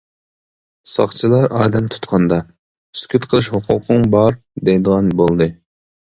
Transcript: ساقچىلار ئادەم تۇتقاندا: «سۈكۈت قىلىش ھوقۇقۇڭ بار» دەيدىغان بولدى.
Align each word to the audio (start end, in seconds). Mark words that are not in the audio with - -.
ساقچىلار 0.91 1.43
ئادەم 1.57 1.89
تۇتقاندا: 1.95 2.39
«سۈكۈت 3.01 3.27
قىلىش 3.33 3.49
ھوقۇقۇڭ 3.57 4.07
بار» 4.15 4.39
دەيدىغان 4.71 5.13
بولدى. 5.21 5.49